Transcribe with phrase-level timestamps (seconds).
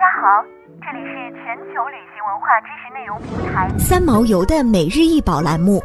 [0.00, 0.42] 家好，
[0.80, 5.78] 这里是全球旅行文化知识内容平台三毛游的每日一宝栏目，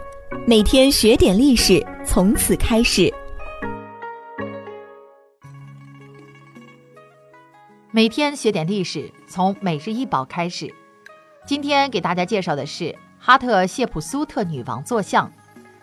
[0.48, 3.14] 每天学点历史，从此开始。
[7.92, 10.74] 每天学点历史，从每日一宝开始。
[11.46, 15.30] 今天给大家介绍的是哈特谢普苏特女王坐像，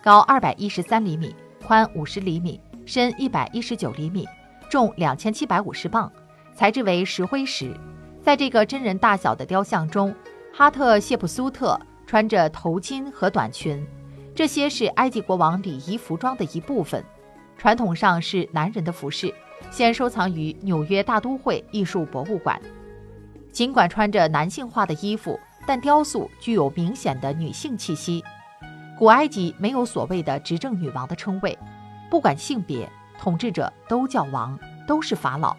[0.02, 1.36] 高二百一十三厘米，
[1.66, 4.26] 宽五十厘米，深一百一十九厘米，
[4.70, 6.10] 重两千七百五十磅，
[6.54, 7.76] 材质为石灰石。
[8.22, 10.14] 在这个真人大小的雕像中，
[10.54, 13.84] 哈特谢普苏特穿着头巾和短裙，
[14.32, 17.04] 这些是埃及国王礼仪服装的一部分，
[17.58, 19.34] 传统上是男人的服饰。
[19.70, 22.60] 现收藏于纽约大都会艺术博物馆。
[23.50, 28.22] 尽管穿着男性化的衣服，但雕塑具有明显的女性气息。
[28.98, 31.58] 古埃及没有所谓的执政女王的称谓，
[32.08, 35.56] 不管性别，统治者都叫王，都是法老。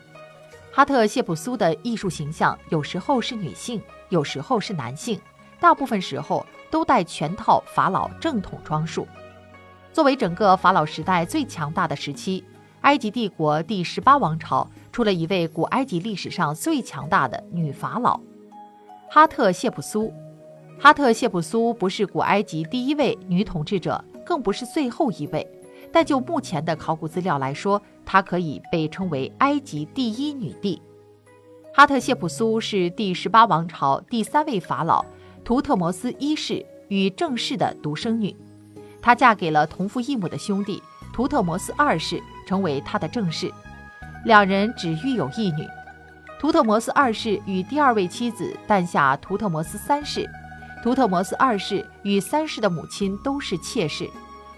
[0.75, 5.21] 哈特谢普苏的艺术形象有时候是女性，有时候是男性，
[5.59, 9.07] 大部分时候都戴全套法老正统装束。
[9.91, 12.43] 作为整个法老时代最强大的时期。
[12.81, 18.19] 埃及帝国第十八王朝出了一位古埃及历史上最强大的女法老——
[19.09, 20.11] 哈特谢普苏。
[20.79, 25.47] 哈特谢普苏不是古埃及第一位女统治者，更不是最后一位，
[25.93, 30.81] 但就目前的考古资料来说，她可以被称为埃及第一女帝。
[31.73, 35.05] 哈特谢普苏是第十八王朝第三位法老
[35.45, 38.35] 图特摩斯一世与正室的独生女，
[39.01, 42.21] 她嫁给了同父异母的兄弟图特摩斯二世。
[42.45, 43.49] 成为他的正室，
[44.25, 45.65] 两人只育有一女。
[46.37, 50.29] 图特摩斯二世与第二位妻子诞下图特摩斯三世。
[50.83, 54.09] 图特摩斯二世与三世的母亲都是妾室，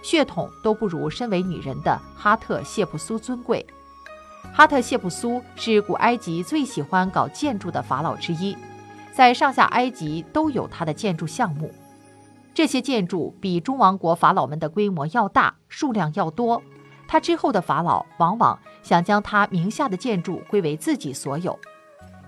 [0.06, 3.66] 血统都不如身为女人的哈特谢普苏尊贵。
[4.54, 8.56] 哈特谢普苏是古埃及最喜欢搞建筑的法老之一，
[9.12, 11.74] 在上下埃及都有他的建筑项目。
[12.54, 16.62] 这些建筑比中王国法老们的规模要大，数量要多。
[17.08, 21.58] 他之后的法老往往想将他名下的建筑归为自己所有。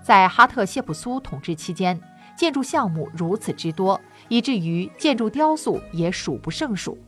[0.02, 2.00] 在哈特谢普苏统治期间，
[2.36, 6.98] 建筑项目如此之多，以至于建筑雕塑也数不胜数。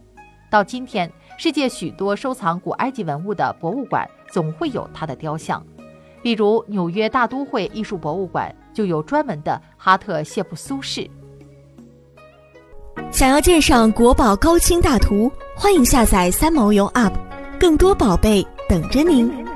[0.51, 5.65] 到今天，世界许多收藏古埃及文物的博物馆总会有它的雕像，
[6.23, 11.09] 比如纽约大都会艺术博物馆就有专门的哈特谢普苏士。
[13.13, 17.13] 想要鉴赏国宝高清大图，欢迎下载三毛游 App。
[17.61, 19.50] 更多宝贝等着您。